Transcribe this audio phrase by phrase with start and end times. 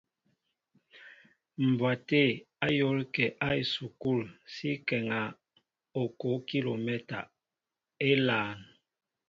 [1.67, 2.21] Mbwaté
[2.65, 4.21] a yól kέ a esukul
[4.53, 5.19] si ŋkέŋa
[6.01, 7.19] okoʼo kilomɛta
[8.09, 8.59] élāān.